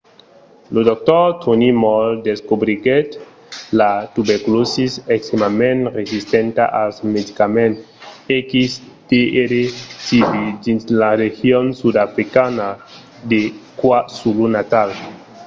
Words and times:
lo 0.73 0.81
dr. 0.89 1.23
tony 1.43 1.69
moll 1.83 2.09
descobriguèt 2.29 3.07
la 3.79 3.91
tuberculòsi 4.15 4.85
extrèmament 5.15 5.79
resistenta 5.99 6.63
als 6.81 6.95
medicament 7.15 7.73
xdr-tb 8.49 10.31
dins 10.65 10.81
la 11.01 11.11
region 11.23 11.65
sudafricana 11.81 12.67
de 13.31 13.41
kwazulu-natal 13.79 14.89